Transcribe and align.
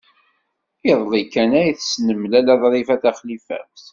Iḍelli 0.91 1.23
kan 1.33 1.51
ay 1.61 1.69
tessnem 1.77 2.21
Lalla 2.31 2.55
Ḍrifa 2.61 2.95
Taxlifawt. 3.01 3.85